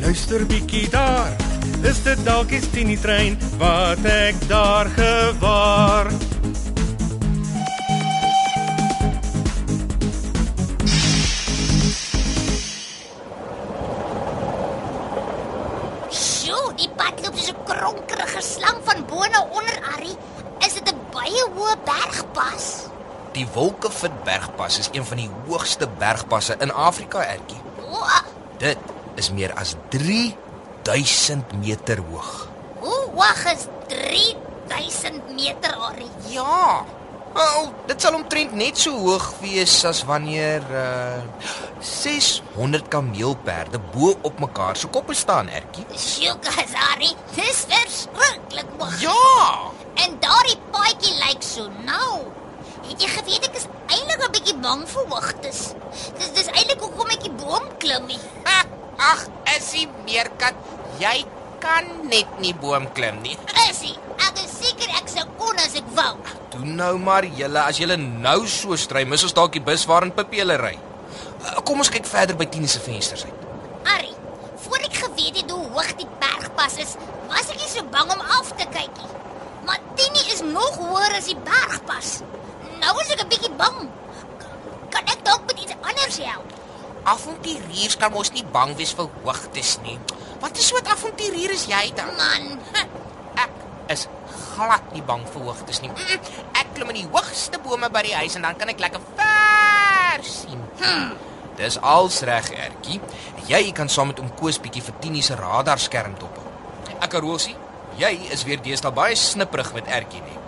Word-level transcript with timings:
luister 0.00 0.46
bietjie 0.46 0.88
daar. 0.90 1.32
Is 1.84 2.02
dit 2.02 2.20
dalk 2.24 2.48
die 2.52 2.60
Tini 2.72 2.96
trein 3.00 3.36
wat 3.60 4.04
ek 4.08 4.36
daar 4.48 4.88
gewaar? 4.96 6.10
Sjoe, 16.10 16.72
die 16.80 16.90
pad 16.96 17.20
loop 17.24 17.36
'n 17.36 17.56
kronkerige 17.64 18.42
slang 18.42 18.80
van 18.84 19.04
bo 19.06 19.24
na 19.28 19.44
onder 19.52 19.76
Arrie. 19.94 20.16
Is 20.66 20.74
dit 20.74 20.88
'n 20.88 21.00
baie 21.12 21.44
hoë 21.56 21.76
bergpas? 21.84 22.88
Die 23.32 23.46
Wolkefit 23.54 24.24
bergpas 24.24 24.78
is 24.78 24.88
een 24.92 25.04
van 25.04 25.16
die 25.16 25.30
hoogste 25.46 25.88
bergpasse 25.98 26.56
in 26.58 26.72
Afrika, 26.72 27.24
Ertjie. 27.24 27.60
Dit 28.58 28.76
is 29.20 29.28
meer 29.36 29.52
as 29.60 29.74
3000 29.92 31.52
meter 31.60 32.00
hoog. 32.10 32.30
hoe 32.80 33.02
hoog 33.14 33.42
is 33.52 33.66
3000 33.92 35.34
meter 35.36 35.74
Arrie? 35.76 36.10
Ja. 36.32 36.84
Wel, 37.34 37.68
dit 37.86 38.02
sal 38.02 38.16
omtrent 38.18 38.54
net 38.58 38.78
so 38.80 38.90
hoog 39.04 39.26
wees 39.42 39.74
as 39.86 40.00
wanneer 40.08 40.64
uh 40.74 41.20
600 41.80 42.88
kameelperde 42.92 43.78
bo 43.92 44.10
op 44.26 44.40
mekaar 44.42 44.76
se 44.76 44.88
koppe 44.92 45.14
staan, 45.14 45.48
Ertjie. 45.48 45.86
Sjoe, 45.96 46.36
Arrie, 46.90 47.14
dis 47.36 47.64
verskriklik 47.70 48.72
hoog. 48.78 48.98
Ja. 49.00 49.70
En 50.04 50.18
daardie 50.20 50.58
paadjie 50.74 51.14
lyk 51.22 51.42
so 51.44 51.68
nou. 51.86 52.18
Het 52.88 53.04
jy 53.04 53.08
geweet 53.14 53.46
ek 53.46 53.56
is 53.60 53.66
eintlik 53.86 54.26
'n 54.26 54.32
bietjie 54.34 54.58
bang 54.66 54.82
vir 54.88 55.06
hoogtes. 55.14 55.60
Dis 56.18 56.30
dis 56.36 56.50
eintlik 56.50 56.80
hoekom 56.82 57.14
ek 57.14 57.22
die 57.28 57.36
boom 57.42 57.64
klim 57.78 58.06
nie. 58.10 58.20
Ag, 59.00 59.20
jy 59.72 59.86
meerkat? 60.04 60.56
Jy 61.00 61.24
kan 61.60 61.86
net 62.08 62.28
nie 62.40 62.52
boom 62.56 62.88
klim 62.96 63.20
nie. 63.24 63.36
Isie, 63.68 63.94
ek 64.20 64.40
is 64.42 64.52
seker 64.60 64.92
ek 64.98 65.08
sou 65.12 65.24
kon 65.40 65.60
as 65.62 65.76
ek 65.78 65.88
wou. 65.96 66.14
Doen 66.52 66.74
nou 66.76 66.94
maar 67.00 67.24
julle 67.38 67.62
as 67.64 67.80
julle 67.80 67.96
nou 68.00 68.42
so 68.50 68.76
stry, 68.80 69.06
mis 69.08 69.24
ons 69.24 69.36
dalk 69.36 69.54
die 69.56 69.64
bus 69.64 69.86
waarin 69.88 70.12
Pippi 70.16 70.42
hulle 70.42 70.58
ry. 70.60 70.74
Uh, 71.40 71.60
Kom 71.64 71.80
ons 71.80 71.92
kyk 71.92 72.08
verder 72.08 72.36
by 72.36 72.48
Tini 72.52 72.68
se 72.68 72.82
vensters 72.84 73.24
uit. 73.28 73.46
Arrie, 73.88 74.16
voor 74.66 74.84
ek 74.88 75.00
geweet 75.04 75.40
het 75.42 75.54
hoe 75.54 75.62
hoog 75.72 75.94
die 76.00 76.08
bergpas 76.20 76.76
is, 76.84 76.96
was 77.30 77.48
ek 77.54 77.60
nie 77.62 77.72
so 77.72 77.86
bang 77.94 78.12
om 78.12 78.20
af 78.40 78.52
te 78.56 78.68
kyk 78.68 79.00
nie. 79.00 79.12
Maar 79.68 79.80
Tini 79.96 80.26
is 80.34 80.44
nog 80.44 80.76
hoër 80.80 81.16
as 81.20 81.30
die 81.32 81.38
bergpas. 81.48 82.18
Nou 82.80 82.96
is 83.00 83.12
ek 83.16 83.24
'n 83.24 83.32
bietjie 83.32 83.54
bang. 83.56 83.80
Kan 84.92 85.04
ek 85.08 85.24
dalk 85.24 85.44
met 85.46 85.60
iets 85.60 85.76
anders 85.80 86.18
help? 86.20 86.59
Avonturiers 87.04 87.96
kan 87.96 88.12
mos 88.12 88.30
nie 88.32 88.44
bang 88.44 88.74
wees 88.76 88.92
vir 88.96 89.08
hoogtes 89.24 89.78
nie. 89.84 89.98
Wat 90.40 90.52
'n 90.56 90.60
soort 90.62 90.86
avonturier 90.88 91.50
is 91.50 91.66
jy 91.66 91.92
dan? 91.94 92.10
Man, 92.16 92.58
Ek 93.36 93.50
is 93.88 94.06
glad 94.54 94.92
nie 94.92 95.02
bang 95.02 95.24
vir 95.32 95.42
hoogtes 95.42 95.80
nie. 95.82 95.90
Ek 96.54 96.66
klim 96.74 96.88
in 96.90 96.96
die 96.96 97.08
hoogste 97.12 97.58
bome 97.58 97.88
by 97.90 98.02
die 98.02 98.14
huis 98.14 98.34
en 98.36 98.42
dan 98.42 98.56
kan 98.56 98.68
ek 98.68 98.78
lekker 98.80 99.00
ver 99.16 100.24
sien. 100.24 100.60
Hmm. 100.80 101.12
Dis 101.56 101.78
als 101.80 102.20
reg, 102.22 102.50
Ertjie. 102.50 103.00
Jy 103.46 103.72
kan 103.72 103.88
saam 103.88 104.06
met 104.06 104.18
oom 104.20 104.30
Koos 104.34 104.58
bietjie 104.58 104.82
vir 104.82 104.94
Tini 105.00 105.22
se 105.22 105.34
radarskerm 105.34 106.14
dop. 106.18 106.38
Ek 107.00 107.12
Rosie, 107.14 107.56
jy 107.98 108.28
is 108.30 108.44
weer 108.44 108.60
deesdae 108.62 108.90
baie 108.92 109.14
snipperig 109.16 109.72
met 109.74 109.86
Ertjie 109.86 110.20
nie. 110.22 110.38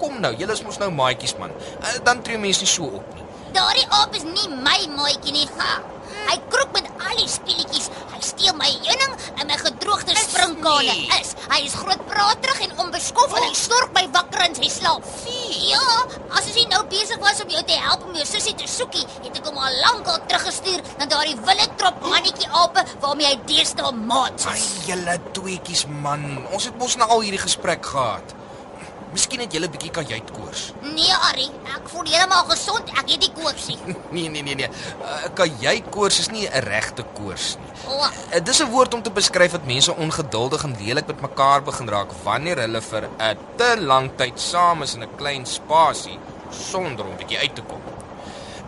Kom 0.00 0.20
nou, 0.20 0.34
julle 0.34 0.52
is 0.52 0.62
mos 0.62 0.78
nou 0.78 0.90
maatjies 0.90 1.36
man. 1.38 1.50
Uh, 1.82 1.98
Dan 2.04 2.22
tree 2.22 2.38
mense 2.38 2.60
nie 2.60 2.66
so 2.68 2.84
op 2.84 3.14
nie. 3.14 3.22
daardie 3.52 3.86
aap 3.90 4.14
is 4.14 4.22
nie 4.24 4.48
my 4.48 4.86
maatjie 4.96 5.32
nie. 5.32 5.48
Ha. 5.58 5.80
Hy 6.26 6.36
kroop 6.52 6.72
met 6.76 6.88
al 7.06 7.16
die 7.20 7.28
speletjies. 7.30 7.90
Hy 8.12 8.20
steel 8.24 8.54
my 8.58 8.68
heuning 8.86 9.14
en 9.40 9.46
my 9.50 9.56
gedroogde 9.60 10.14
nie. 10.16 11.08
Is. 11.20 11.34
Hy 11.50 11.58
is 11.64 11.74
groot 11.78 12.00
praterig 12.08 12.60
en 12.66 12.72
onbeskof 12.86 13.34
en 13.38 13.44
hy 13.46 13.54
snork 13.56 13.92
my 13.96 14.04
wakker 14.14 14.42
in 14.46 14.56
sy 14.58 14.68
slaap. 14.72 15.06
Ja, 15.66 15.82
as 16.36 16.48
hy 16.54 16.64
nou 16.70 16.82
besig 16.90 17.18
was 17.22 17.40
om 17.44 17.50
jou 17.52 17.62
te 17.68 17.76
help 17.80 18.04
om 18.08 18.16
jou 18.18 18.26
sussie 18.28 18.54
te 18.58 18.68
soekie, 18.70 19.04
het 19.24 19.38
ek 19.40 19.46
hom 19.48 19.58
al 19.62 19.78
lankal 19.84 20.18
teruggestuur 20.30 20.82
na 21.00 21.08
daardie 21.10 21.36
wille 21.46 21.68
trop 21.80 22.00
mannetjie 22.06 22.48
ape 22.62 22.84
waarmee 23.04 23.30
hy 23.32 23.38
deesdae 23.48 23.92
maats 23.96 24.46
Ai, 24.50 24.56
is. 24.58 24.68
julle 24.88 25.18
tweetjies 25.36 25.86
man. 26.02 26.26
Ons 26.52 26.68
het 26.70 26.78
mos 26.80 26.98
nou 27.00 27.08
al 27.16 27.24
hierdie 27.26 27.42
gesprek 27.42 27.84
gehad. 27.86 28.34
Miskien 29.12 29.40
het 29.40 29.52
julle 29.52 29.68
bietjie 29.70 29.90
kajuitkoors. 29.90 30.72
Nee, 30.82 31.12
Ari, 31.28 31.46
ek 31.76 31.88
voel 31.88 32.04
heeltemal 32.10 32.44
gesond. 32.50 32.88
Ek 32.90 33.08
het 33.10 33.20
nie 33.20 33.32
koors 33.32 33.66
nie. 33.70 33.78
Nee 34.16 34.28
nee 34.28 34.42
nee 34.42 34.54
nee. 34.54 34.68
Uh, 35.00 35.28
kajuitkoors 35.34 36.18
is 36.18 36.28
nie 36.30 36.46
'n 36.48 36.62
regte 36.66 37.04
koors 37.14 37.56
nie. 37.60 37.72
O, 37.88 37.96
Uh, 38.34 38.40
dis 38.44 38.60
'n 38.62 38.70
woord 38.70 38.94
om 38.94 39.02
te 39.02 39.10
beskryf 39.10 39.52
dat 39.52 39.64
mense 39.66 39.94
ongeduldig 39.96 40.62
en 40.64 40.76
lelik 40.80 41.06
met 41.06 41.20
mekaar 41.20 41.62
begin 41.62 41.88
raak 41.88 42.12
wanneer 42.24 42.58
hulle 42.58 42.80
vir 42.82 43.08
'n 43.18 43.38
te 43.56 43.76
lang 43.80 44.10
tyd 44.16 44.40
saam 44.40 44.82
is 44.82 44.94
in 44.94 45.02
'n 45.02 45.16
klein 45.16 45.46
spasie 45.46 46.18
sonder 46.50 47.04
om 47.06 47.16
bietjie 47.16 47.38
uit 47.38 47.54
te 47.54 47.62
kom. 47.62 47.80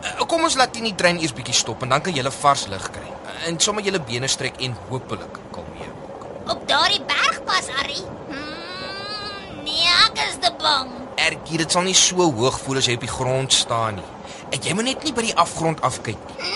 Uh, 0.02 0.26
kom 0.26 0.42
ons 0.42 0.54
laat 0.56 0.72
die 0.74 0.94
trein 0.94 1.18
eers 1.20 1.32
bietjie 1.34 1.54
stop 1.54 1.82
en 1.82 1.88
dan 1.88 2.00
kan 2.00 2.14
jy 2.14 2.30
vars 2.30 2.66
lug 2.66 2.90
kry. 2.90 3.08
Uh, 3.26 3.46
en 3.48 3.60
sommer 3.60 3.82
jou 3.84 3.98
bene 4.00 4.26
strek 4.28 4.54
en 4.60 4.76
hopelik 4.88 5.38
kalmeer. 5.52 5.92
op 6.48 6.68
daardie 6.68 7.02
bergpas, 7.04 7.68
Ari. 7.82 8.00
Hmm, 8.28 9.64
nee, 9.64 9.84
ek 10.06 10.18
is 10.28 10.36
te 10.40 10.52
bang. 10.58 10.88
Ertjie, 11.48 11.64
dit 11.64 11.72
sal 11.72 11.86
nie 11.86 11.96
so 11.96 12.24
hoog 12.36 12.58
voel 12.60 12.76
as 12.76 12.86
jy 12.90 12.94
op 12.98 13.04
die 13.06 13.08
grond 13.08 13.54
staan 13.56 13.94
nie. 13.96 14.08
En 14.52 14.60
jy 14.60 14.74
moet 14.76 14.84
net 14.84 15.04
nie 15.06 15.14
by 15.16 15.22
die 15.24 15.36
afgrond 15.40 15.80
afkyk 15.80 16.18
nie. 16.28 16.48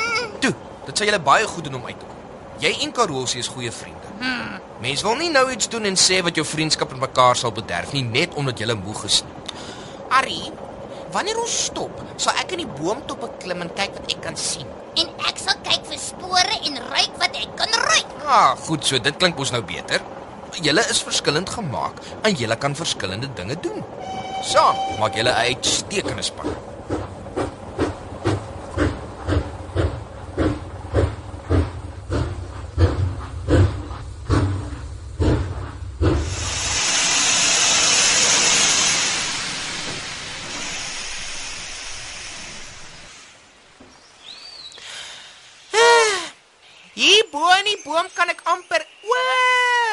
Toe, 0.44 0.50
dit 0.84 0.98
sal 1.00 1.08
julle 1.08 1.20
baie 1.24 1.46
goed 1.48 1.64
doen 1.64 1.78
om 1.78 1.86
uit 1.86 1.96
te 1.96 2.08
kom. 2.10 2.18
Jy 2.60 2.72
en 2.84 2.92
Karosie 2.92 3.40
is 3.40 3.48
goeie 3.48 3.72
vriende. 3.72 4.10
Hmm. 4.20 4.58
Mense 4.84 5.06
wil 5.06 5.16
nie 5.16 5.30
nou 5.32 5.46
iets 5.54 5.70
doen 5.72 5.88
en 5.88 5.96
sê 5.96 6.18
wat 6.26 6.36
jou 6.36 6.44
vriendskap 6.44 6.92
met 6.92 7.06
mekaar 7.06 7.40
sal 7.40 7.54
bederf 7.56 7.94
nie 7.96 8.04
net 8.04 8.36
omdat 8.36 8.60
julle 8.60 8.76
moeg 8.82 9.00
is 9.08 9.22
nie. 9.24 9.56
Ari, 10.18 10.38
wanneer 11.16 11.40
ons 11.40 11.56
stop, 11.70 12.04
sal 12.20 12.36
ek 12.44 12.52
in 12.58 12.66
die 12.66 12.72
boomtoppe 12.82 13.32
klim 13.40 13.64
en 13.64 13.72
kyk 13.72 13.96
wat 13.96 14.12
ek 14.12 14.20
kan 14.28 14.36
sien. 14.36 14.68
En 15.00 15.08
ek 15.24 15.40
sal 15.40 15.56
kyk 15.64 15.88
vir 15.88 16.04
spore 16.04 16.58
en 16.68 16.80
ruik 16.92 17.16
wat 17.22 17.40
ek 17.40 17.56
kan 17.62 17.80
ruik. 17.86 18.12
Ah, 18.28 18.52
goed 18.68 18.84
so, 18.84 19.00
dit 19.00 19.24
klink 19.24 19.40
mos 19.40 19.56
nou 19.56 19.64
beter. 19.72 20.04
Julle 20.60 20.84
is 20.92 21.00
verskillend 21.00 21.48
gemaak 21.48 22.04
en 22.28 22.36
julle 22.36 22.60
kan 22.60 22.76
verskillende 22.76 23.32
dinge 23.40 23.56
doen. 23.64 23.80
Saam 24.42 24.76
maak 24.98 25.14
julle 25.16 25.30
'n 25.30 25.38
uitstekende 25.46 26.22
span. 26.22 26.50
Hier 46.94 47.24
bo 47.32 47.46
in 47.58 47.64
die 47.70 47.80
boom 47.84 48.06
kan 48.16 48.28
ek 48.28 48.42
amper 48.44 48.82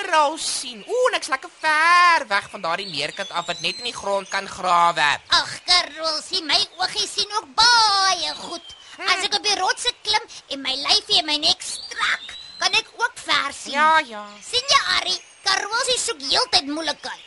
oral 0.09 0.37
sien. 0.41 0.81
Ooh, 0.87 1.05
en 1.09 1.17
ek's 1.19 1.29
lekker 1.29 1.51
ver 1.61 2.25
weg 2.29 2.49
van 2.53 2.63
daardie 2.65 2.89
meerkat 2.89 3.29
af 3.29 3.47
wat 3.49 3.61
net 3.61 3.77
in 3.81 3.89
die 3.89 3.95
grond 3.95 4.29
kan 4.33 4.47
grawe. 4.49 5.07
Ag, 5.37 5.53
Karolsie, 5.69 6.41
my 6.49 6.59
oogies 6.81 7.13
sien 7.19 7.37
ook 7.37 7.49
baie 7.57 8.33
goed. 8.41 8.75
As 9.05 9.23
ek 9.23 9.37
op 9.37 9.45
die 9.45 9.55
rotse 9.59 9.93
klim 10.03 10.25
en 10.55 10.61
my 10.65 10.75
lyfie 10.81 11.21
en 11.21 11.29
my 11.29 11.37
nek 11.39 11.63
strak, 11.63 12.35
kan 12.59 12.75
ek 12.75 12.89
ook 12.97 13.21
ver 13.21 13.55
sien. 13.55 13.77
Ja, 13.77 13.99
ja. 14.03 14.25
sien 14.43 14.73
jy, 14.73 14.83
Ari? 14.97 15.17
Karolsie 15.45 15.99
soek 16.01 16.25
heeltyd 16.25 16.67
moeilikheid. 16.73 17.25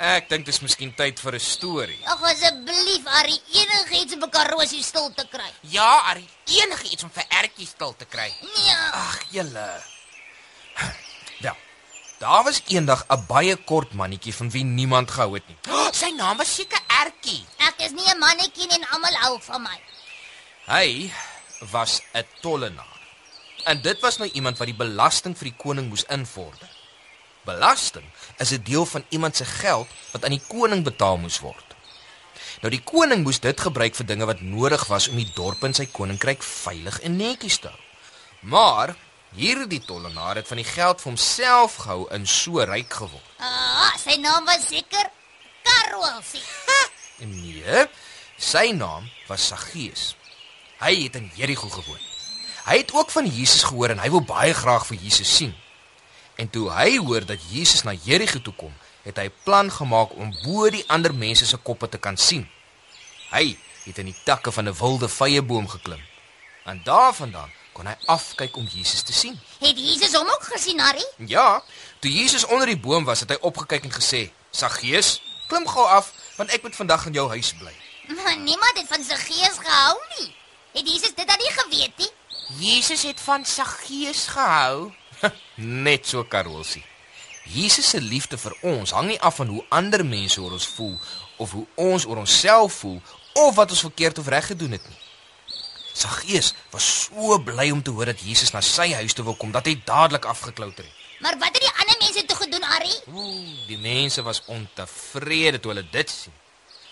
Ek 0.00 0.30
dink 0.30 0.46
dis 0.48 0.62
miskien 0.64 0.94
tyd 0.96 1.18
vir 1.20 1.34
'n 1.36 1.44
storie. 1.44 1.98
Ag 2.08 2.22
asseblief, 2.30 3.04
Harry, 3.04 3.36
enigiets 3.52 4.14
om 4.16 4.30
karosie 4.30 4.82
stil 4.82 5.10
te 5.12 5.26
kry. 5.28 5.50
Ja, 5.60 5.90
Arie, 6.12 6.28
enige 6.46 6.88
iets 6.92 7.04
om 7.04 7.10
vir 7.10 7.24
Ertjie 7.28 7.66
stil 7.66 7.92
te 7.98 8.06
kry. 8.06 8.32
Nee. 8.40 8.76
Ag, 8.92 9.20
julle. 9.30 9.68
Daar 12.20 12.44
was 12.44 12.60
eendag 12.66 13.04
'n 13.08 13.24
baie 13.26 13.56
kort 13.56 13.92
mannetjie 13.92 14.34
van 14.34 14.50
wie 14.50 14.64
niemand 14.64 15.10
gehou 15.10 15.34
het 15.34 15.46
nie. 15.48 15.56
Oh, 15.68 15.88
sy 15.92 16.10
naam 16.16 16.36
was 16.36 16.54
seker 16.54 16.80
Ertjie. 16.86 17.44
Ek 17.56 17.74
is 17.76 17.90
nie 17.90 18.08
'n 18.12 18.18
mannetjie 18.18 18.68
en 18.68 18.88
almal 18.88 19.16
hou 19.22 19.40
van 19.40 19.62
my. 19.62 19.78
Hy 20.66 21.12
was 21.70 22.02
'n 22.12 22.26
tollenaar. 22.40 23.00
En 23.64 23.80
dit 23.80 24.00
was 24.00 24.16
nou 24.16 24.30
iemand 24.30 24.58
wat 24.58 24.66
die 24.66 24.76
belasting 24.76 25.38
vir 25.38 25.44
die 25.44 25.56
koning 25.56 25.88
moes 25.88 26.04
invorder. 26.04 26.68
Belasting 27.44 28.04
is 28.36 28.50
'n 28.50 28.62
deel 28.62 28.86
van 28.86 29.04
iemand 29.08 29.36
se 29.36 29.44
geld 29.44 29.88
wat 30.12 30.24
aan 30.24 30.36
die 30.36 30.46
koning 30.48 30.84
betaal 30.84 31.16
moes 31.16 31.40
word. 31.40 31.74
Nou 32.60 32.70
die 32.70 32.84
koning 32.84 33.22
moes 33.22 33.40
dit 33.40 33.60
gebruik 33.60 33.94
vir 33.94 34.06
dinge 34.06 34.26
wat 34.26 34.40
nodig 34.40 34.86
was 34.86 35.08
om 35.08 35.16
die 35.16 35.32
dorp 35.34 35.62
en 35.64 35.74
sy 35.74 35.86
koninkryk 35.86 36.42
veilig 36.42 37.00
en 37.00 37.16
netjies 37.16 37.58
te 37.58 37.68
hou. 37.68 37.80
Maar 38.40 38.96
hierdie 39.36 39.80
tollenaar 39.84 40.36
het 40.40 40.48
van 40.48 40.56
die 40.56 40.66
geld 40.66 41.00
vir 41.00 41.10
homself 41.10 41.76
gehou 41.84 42.06
en 42.10 42.26
so 42.26 42.64
ryk 42.66 42.92
geword. 42.92 43.26
Ah, 43.38 43.94
sy 43.98 44.16
naam 44.20 44.44
was 44.44 44.66
seker 44.66 45.10
Karosie. 45.62 46.42
Nee, 47.20 47.86
sy 48.40 48.70
naam 48.72 49.10
was 49.28 49.46
Saggeus. 49.46 50.14
Hy 50.80 50.94
het 51.04 51.18
in 51.20 51.30
Jerigo 51.36 51.68
gewoon. 51.68 52.00
Hy 52.64 52.76
het 52.80 52.92
ook 52.92 53.10
van 53.10 53.26
Jesus 53.26 53.62
gehoor 53.68 53.92
en 53.92 54.00
hy 54.00 54.08
wou 54.12 54.22
baie 54.24 54.54
graag 54.56 54.86
vir 54.88 54.96
Jesus 55.02 55.36
sien. 55.36 55.52
En 56.40 56.48
toe 56.48 56.70
hy 56.72 56.96
hoor 56.96 57.26
dat 57.28 57.42
Jesus 57.50 57.84
na 57.84 57.92
Jerigo 57.92 58.40
toe 58.40 58.54
kom, 58.56 58.72
het 59.04 59.16
hy 59.16 59.28
'n 59.28 59.42
plan 59.44 59.70
gemaak 59.70 60.16
om 60.16 60.32
bo 60.44 60.70
die 60.70 60.84
ander 60.88 61.14
mense 61.14 61.46
se 61.46 61.56
koppe 61.56 61.88
te 61.88 61.98
kan 61.98 62.16
sien. 62.16 62.48
Hy 63.30 63.56
het 63.84 63.98
in 63.98 64.06
die 64.06 64.20
takke 64.24 64.52
van 64.52 64.68
'n 64.68 64.74
wilde 64.74 65.08
vyeboom 65.08 65.68
geklim. 65.68 66.00
En 66.64 66.80
daarvandaan 66.84 67.52
kon 67.72 67.86
hy 67.86 67.94
afkyk 68.06 68.56
om 68.56 68.68
Jesus 68.70 69.02
te 69.02 69.12
sien. 69.12 69.38
Het 69.60 69.78
Jesus 69.78 70.14
hom 70.16 70.28
ook 70.28 70.48
gesien, 70.52 70.80
Harry? 70.80 71.04
Ja, 71.26 71.62
toe 71.98 72.12
Jesus 72.12 72.46
onder 72.46 72.66
die 72.66 72.78
boom 72.78 73.04
was, 73.04 73.20
het 73.20 73.30
hy 73.30 73.38
opgekyk 73.40 73.84
en 73.84 73.94
gesê: 73.94 74.30
"Saggeus, 74.50 75.20
klim 75.48 75.66
gou 75.68 75.86
af, 75.86 76.12
want 76.36 76.50
ek 76.50 76.62
moet 76.62 76.76
vandag 76.76 77.06
in 77.06 77.12
jou 77.12 77.28
huis 77.28 77.54
bly." 77.58 77.74
Maar 78.16 78.36
niemand 78.36 78.78
het 78.78 78.88
van 78.88 79.04
sy 79.04 79.14
gees 79.14 79.58
gehou 79.58 79.98
nie. 80.18 80.34
Het 80.72 80.88
Jesus 80.88 81.14
dit 81.14 81.26
dan 81.26 81.38
nie 81.38 81.52
geweet 81.52 81.98
nie? 81.98 82.10
Jesus 82.58 83.02
het 83.02 83.20
van 83.20 83.44
Saggeus 83.44 84.26
gehou. 84.26 84.92
Net 85.86 86.06
so 86.06 86.24
Karolsie. 86.24 86.84
Jesus 87.44 87.88
se 87.88 88.00
liefde 88.00 88.38
vir 88.38 88.54
ons 88.62 88.90
hang 88.94 89.08
nie 89.10 89.20
af 89.20 89.40
van 89.40 89.48
hoe 89.50 89.64
ander 89.68 90.04
mense 90.06 90.40
oor 90.42 90.52
ons 90.54 90.66
voel 90.76 90.98
of 91.36 91.52
hoe 91.56 91.66
ons 91.74 92.06
oor 92.06 92.20
onsself 92.22 92.72
voel 92.82 93.00
of 93.32 93.54
wat 93.54 93.70
ons 93.70 93.80
verkeerd 93.80 94.18
of 94.18 94.28
reg 94.28 94.46
gedoen 94.46 94.76
het 94.76 94.88
nie. 94.88 94.98
Saggeus 95.92 96.54
was 96.70 96.86
so 97.04 97.38
bly 97.38 97.70
om 97.70 97.82
te 97.82 97.90
hoor 97.90 98.04
dat 98.12 98.20
Jesus 98.20 98.52
na 98.52 98.60
sy 98.60 98.92
huis 98.92 99.12
toe 99.12 99.24
wil 99.24 99.36
kom 99.36 99.52
dat 99.52 99.66
hy 99.66 99.76
dadelik 99.84 100.24
afgeklouter 100.24 100.84
het. 100.84 100.96
Maar 101.20 101.36
wat 101.38 101.52
het 101.52 101.60
die 101.60 101.72
ander 101.76 101.96
mense 102.00 102.24
toe 102.24 102.36
gedoen, 102.36 102.62
Harry? 102.62 102.92
Ooh, 103.12 103.66
die 103.68 103.78
mense 103.78 104.22
was 104.22 104.42
ontevrede 104.46 105.60
toe 105.60 105.74
hulle 105.74 105.86
dit 105.90 106.10
sien. 106.10 106.36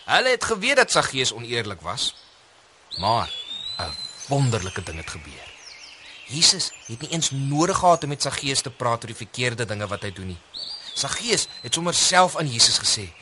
Hulle 0.08 0.34
het 0.34 0.44
geweet 0.44 0.76
dat 0.76 0.90
Saggeus 0.90 1.32
oneerlik 1.32 1.80
was, 1.80 2.14
maar 2.98 3.30
'n 3.78 3.94
wonderlike 4.28 4.82
ding 4.82 4.96
het 4.96 5.10
gebeur. 5.10 5.48
Jesus 6.28 6.72
het 6.86 7.00
nie 7.00 7.10
eens 7.10 7.30
nodig 7.30 7.78
gehad 7.78 8.02
om 8.02 8.08
met 8.08 8.22
Saggeus 8.22 8.60
te 8.60 8.70
praat 8.70 9.00
oor 9.02 9.12
die 9.12 9.22
verkeerde 9.24 9.64
dinge 9.64 9.86
wat 9.86 10.02
hy 10.02 10.12
doen 10.12 10.26
nie. 10.26 10.40
Saggeus 10.94 11.46
het 11.62 11.74
sommer 11.74 11.94
self 11.94 12.36
aan 12.36 12.52
Jesus 12.52 12.78
gesê: 12.78 13.12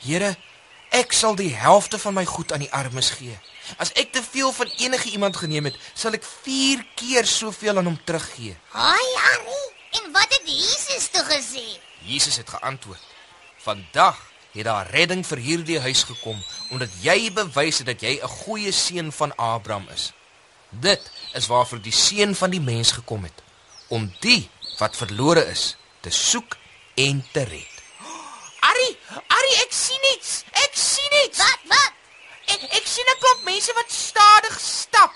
"Here, 0.00 0.36
ek 0.90 1.12
sal 1.12 1.34
die 1.34 1.54
helfte 1.54 1.98
van 1.98 2.14
my 2.14 2.24
goed 2.24 2.52
aan 2.52 2.64
die 2.64 2.72
armes 2.72 3.10
gee. 3.10 3.38
As 3.76 3.92
ek 3.92 4.12
te 4.12 4.22
veel 4.22 4.52
van 4.52 4.72
enige 4.76 5.10
iemand 5.10 5.36
geneem 5.36 5.64
het, 5.64 5.76
sal 5.94 6.12
ek 6.12 6.24
4 6.24 6.84
keer 6.94 7.26
soveel 7.26 7.76
aan 7.76 7.84
hom 7.84 8.00
teruggee." 8.04 8.56
Haai, 8.68 9.10
Harry. 9.16 9.62
En 9.90 10.12
wat 10.12 10.28
het 10.28 10.42
Jesus 10.44 11.08
toe 11.12 11.24
gesê? 11.24 11.80
Jesus 12.04 12.36
het 12.36 12.48
geantwoord: 12.48 13.00
"Vandag 13.56 14.20
het 14.52 14.64
daar 14.64 14.90
redding 14.90 15.26
vir 15.26 15.38
hierdie 15.38 15.80
huis 15.80 16.02
gekom 16.02 16.38
omdat 16.70 16.88
jy 17.02 17.32
bewys 17.32 17.78
het 17.78 17.86
dat 17.86 18.00
jy 18.00 18.18
'n 18.22 18.28
goeie 18.44 18.72
seun 18.72 19.12
van 19.12 19.36
Abraham 19.36 19.88
is. 19.88 20.12
Dit 20.70 21.10
is 21.32 21.46
waarvoor 21.46 21.80
die 21.80 21.92
seun 21.92 22.34
van 22.34 22.50
die 22.50 22.60
mens 22.60 22.92
gekom 22.92 23.22
het, 23.22 23.42
om 23.88 24.14
die 24.20 24.50
wat 24.78 24.96
verlore 24.96 25.44
is 25.46 25.76
te 26.00 26.10
soek 26.10 26.56
en 26.94 27.24
te 27.32 27.42
red." 27.42 27.74
Arie, 28.70 28.98
Arie, 29.26 29.56
ek 29.64 29.72
sien 29.72 30.16
iets. 30.16 30.42
Ek 30.52 30.72
sien 30.72 31.12
iets. 31.24 31.38
Wat, 31.38 31.58
wat? 31.64 31.97
Ek 32.54 32.62
ek 32.80 32.86
sien 32.86 33.08
'n 33.12 33.18
klomp 33.22 33.42
mense 33.44 33.72
wat 33.74 33.90
stadig 33.92 34.60
stap. 34.60 35.12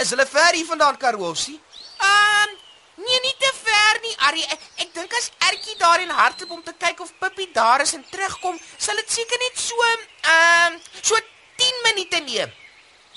Is 0.00 0.10
hulle 0.10 0.26
ver 0.26 0.54
hier 0.54 0.66
vandaan, 0.66 0.96
Karolsie? 0.96 1.60
Ehm, 1.98 2.50
nee, 2.96 3.20
nie 3.20 3.36
te 3.38 3.52
ver 3.64 4.00
nie, 4.02 4.14
Arie. 4.18 4.46
Ek, 4.46 4.60
ek 4.76 4.94
dink 4.94 5.12
as 5.18 5.30
Ertjie 5.48 5.76
daarin 5.78 6.10
hardloop 6.10 6.50
om 6.50 6.62
te 6.62 6.72
kyk 6.72 7.00
of 7.00 7.12
Pippi 7.18 7.52
daar 7.52 7.80
is 7.80 7.92
en 7.92 8.04
terugkom, 8.10 8.60
sal 8.78 8.96
dit 8.96 9.10
seker 9.10 9.38
net 9.38 9.58
so 9.58 9.74
ehm 9.84 10.80
so 11.02 11.16
10 11.56 11.82
minute 11.88 12.20
neem. 12.20 12.52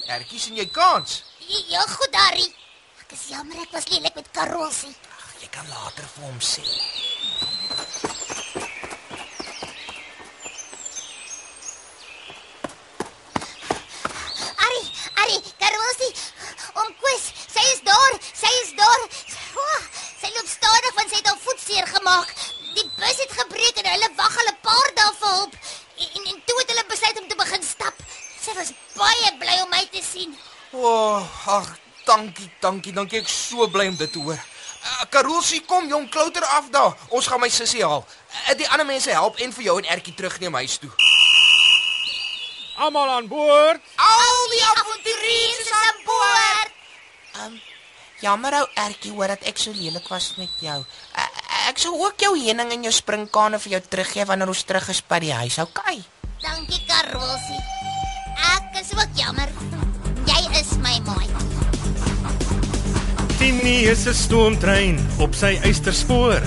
Ertjie 0.08 0.40
sien 0.40 0.56
jy 0.56 0.70
kans. 0.72 1.24
Ja, 1.48 1.60
ja, 1.68 1.82
goed, 1.88 2.16
Harry. 2.16 2.48
Ek 3.02 3.12
is 3.16 3.28
jammer 3.30 3.60
ek 3.62 3.72
was 3.72 3.88
lelik 3.88 4.16
met 4.16 4.32
Karosie. 4.32 4.96
Jy 5.42 5.48
kan 5.54 5.68
later 5.70 6.06
vir 6.16 6.24
hom 6.28 6.40
sê. 6.44 6.64
Harry, 14.64 14.84
Harry, 15.16 15.40
Karosie. 15.62 16.12
Oom 16.78 16.94
Koos, 17.02 17.26
sy 17.48 17.64
is 17.74 17.82
daar. 17.88 18.20
Sy 18.42 18.52
is 18.64 18.72
daar. 18.80 19.04
Oh, 19.64 19.82
sy 20.22 20.32
loop 20.36 20.50
stadig 20.52 20.96
want 21.00 21.10
sy 21.12 21.22
het 21.22 21.32
haar 21.32 21.42
voet 21.48 21.64
seer 21.64 21.88
gemaak. 21.96 22.34
Die 22.78 22.88
bus 23.00 23.22
het 23.24 23.36
gebreek 23.40 23.82
en 23.82 23.92
hulle 23.94 24.10
wag 24.20 24.38
al 24.44 24.52
'n 24.54 24.60
paar 24.68 24.92
dae 25.00 25.14
vir 25.22 25.36
hulp. 25.38 25.56
En, 25.98 26.10
en, 26.18 26.24
en 26.34 26.42
toe 26.46 26.58
het 26.62 26.70
hulle 26.74 26.86
besluit 26.92 27.22
om 27.22 27.28
te 27.28 27.40
begin 27.44 27.64
stap. 27.64 27.96
Sy 28.42 28.47
was 28.58 28.74
baie 28.98 29.32
bly 29.40 29.62
om 29.64 29.70
my 29.70 29.84
te 29.92 30.02
sien. 30.04 30.36
O, 30.72 30.84
oh, 30.84 31.50
ag, 31.58 31.70
dankie, 32.06 32.50
dankie, 32.62 32.94
dankie. 32.94 33.22
Ek 33.22 33.30
so 33.32 33.68
bly 33.72 33.88
om 33.92 33.98
dit 34.00 34.12
te 34.12 34.22
hoor. 34.22 34.38
Uh, 34.38 35.06
Karolsie, 35.14 35.62
kom 35.68 35.88
jong, 35.90 36.10
klouter 36.10 36.46
af 36.58 36.70
daar. 36.74 36.98
Ons 37.10 37.28
gaan 37.28 37.42
my 37.44 37.50
sussie 37.54 37.84
haal. 37.86 38.06
Uh, 38.48 38.58
die 38.60 38.68
ander 38.70 38.88
mense 38.88 39.14
help 39.14 39.40
en 39.44 39.54
vir 39.54 39.70
jou 39.70 39.78
en 39.82 39.90
Ertjie 39.96 40.16
terugneem 40.18 40.58
huis 40.62 40.78
toe. 40.82 40.92
Almal 42.78 43.10
aan 43.10 43.28
boord. 43.30 43.82
Al 43.98 44.44
Die 44.54 44.62
avonturiers 44.74 45.64
is 45.66 45.74
aan 45.82 46.06
boord. 46.06 46.78
Ehm 47.38 47.58
jammer 48.22 48.56
ou 48.62 48.66
Ertjie 48.74 49.14
hoor 49.14 49.36
dat 49.36 49.46
ek 49.50 49.60
so 49.62 49.74
lelik 49.78 50.08
was 50.10 50.32
met 50.42 50.54
jou. 50.64 50.80
Uh, 51.14 51.28
ek 51.70 51.82
sou 51.82 51.94
ook 52.02 52.18
jou 52.22 52.34
heuning 52.38 52.74
en 52.74 52.88
jou 52.90 52.94
springkane 52.96 53.62
vir 53.62 53.78
jou 53.78 53.84
teruggee 53.86 54.26
wanneer 54.26 54.54
ons 54.54 54.66
terug 54.66 54.90
is 54.94 55.04
by 55.06 55.22
die 55.22 55.34
huis, 55.36 55.60
okay? 55.62 56.02
Dankie, 56.42 56.82
Karosie. 56.90 58.07
Is 58.88 58.94
ook 58.96 59.08
jammer. 59.20 59.50
Jy 60.26 60.60
is 60.60 60.70
my 60.80 60.96
maat. 61.04 61.32
Tini 63.38 63.84
is 63.92 64.06
'n 64.08 64.14
stoomtrein 64.14 65.00
op 65.18 65.36
sy 65.36 65.60
eysterspoor. 65.64 66.42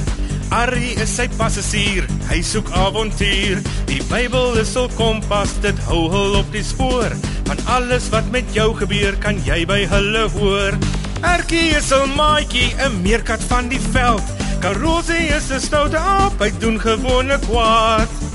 Arrie 0.49 0.95
is 1.03 1.15
sy 1.15 1.29
passasier, 1.37 2.07
hy 2.31 2.41
soek 2.43 2.71
avontuur. 2.71 3.61
Die 3.87 4.01
Bybel 4.09 4.57
is 4.57 4.73
hul 4.75 4.89
kompas, 4.97 5.53
dit 5.61 5.79
hou 5.91 6.09
hul 6.09 6.39
op 6.41 6.53
die 6.53 6.65
spoor. 6.65 7.13
Van 7.45 7.59
alles 7.67 8.09
wat 8.09 8.31
met 8.31 8.49
jou 8.55 8.75
gebeur, 8.75 9.17
kan 9.21 9.37
jy 9.45 9.67
by 9.67 9.85
hulle 9.85 10.29
hoor. 10.29 10.79
Erkie 11.21 11.77
is 11.77 11.93
'n 11.93 12.17
maatjie, 12.17 12.73
'n 12.81 13.03
meerkat 13.03 13.43
van 13.49 13.69
die 13.69 13.85
veld. 13.93 14.25
Karosie 14.61 15.29
is 15.37 15.51
'n 15.51 15.61
stoute 15.61 15.99
aap, 15.99 16.41
hy 16.41 16.51
doen 16.59 16.81
gewone 16.81 17.39
kwaad. 17.39 18.30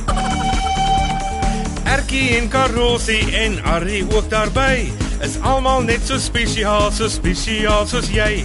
Erkie 1.96 2.36
en 2.36 2.50
Karosie 2.52 3.24
en 3.40 3.54
Arrie 3.72 4.02
ook 4.12 4.26
daarby 4.28 4.90
is 5.24 5.38
almal 5.48 5.86
net 5.86 6.04
so 6.04 6.18
spesiaal, 6.20 6.90
so 6.92 7.08
spesiaal 7.08 7.86
soos 7.88 8.10
jy. 8.12 8.44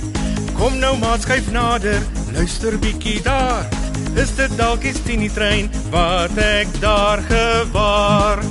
Kom 0.54 0.76
nou 0.78 0.92
maar 1.00 1.18
skuif 1.18 1.48
nader, 1.50 1.98
luister 2.36 2.76
bietjie 2.78 3.16
daar. 3.26 3.66
Is 4.14 4.36
dit 4.38 4.54
dalk 4.60 4.86
die 4.86 4.94
Tini 5.02 5.32
trein 5.34 5.66
wat 5.90 6.38
ek 6.38 6.70
daar 6.78 7.24
gewaar? 7.26 8.44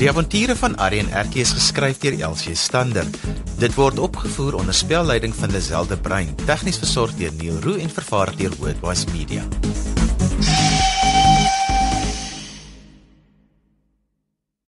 Die 0.00 0.08
avonture 0.08 0.56
van 0.56 0.78
Arrie 0.80 1.04
en 1.04 1.12
Erkie 1.12 1.44
is 1.44 1.52
geskryf 1.52 2.00
deur 2.00 2.16
Elsie 2.30 2.56
Stander. 2.56 3.04
Dit 3.60 3.76
word 3.76 4.00
opgevoer 4.00 4.56
onder 4.62 4.74
spelleiding 4.74 5.36
van 5.36 5.52
Lazelle 5.52 5.92
de 5.92 6.00
Bruin, 6.00 6.32
tegnies 6.48 6.80
versorg 6.80 7.12
deur 7.20 7.36
Neil 7.42 7.60
Roo 7.60 7.76
en 7.76 7.92
vervaar 7.92 8.32
deur 8.40 8.56
Worldwide 8.56 9.12
Media. 9.12 9.44